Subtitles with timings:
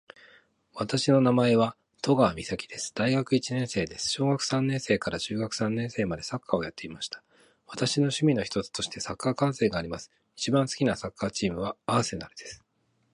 [0.73, 2.91] 私の名前は登川岬です。
[2.95, 4.09] 大学一年生です。
[4.09, 7.21] 小学三年生から中学三年生までサッカーをやっていました。
[7.67, 10.09] 私の趣味の一つとしてサッカー観戦があります。
[10.35, 12.63] 一番好きなサッカーチームは、アーセナルです。